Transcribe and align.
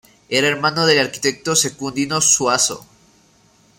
Era 0.29 0.47
hermano 0.47 0.87
del 0.87 0.97
arquitecto 0.97 1.53
Secundino 1.53 2.19
Zuazo. 2.21 2.87